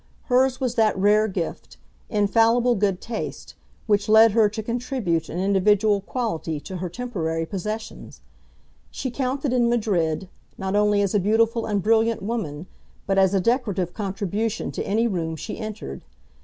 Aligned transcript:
Hers 0.23 0.59
was 0.59 0.73
that 0.73 0.97
rare 0.97 1.27
gift, 1.27 1.77
infallible 2.09 2.73
good 2.73 2.99
taste, 3.01 3.53
which 3.85 4.09
led 4.09 4.31
her 4.31 4.49
to 4.49 4.63
contribute 4.63 5.29
an 5.29 5.37
individual 5.37 6.01
quality 6.01 6.59
to 6.61 6.77
her 6.77 6.89
temporary 6.89 7.45
possessions. 7.45 8.21
She 8.89 9.11
counted 9.11 9.53
in 9.53 9.69
Madrid, 9.69 10.27
not 10.57 10.75
only 10.75 11.03
as 11.03 11.13
a 11.13 11.19
beautiful 11.19 11.67
and 11.67 11.83
brilliant 11.83 12.23
woman, 12.23 12.65
but 13.05 13.19
as 13.19 13.35
a 13.35 13.39
decorative 13.39 13.93
contribution 13.93 14.71
to 14.71 14.83
any 14.87 15.05
room 15.05 15.35
she 15.35 15.59
entered. 15.59 16.03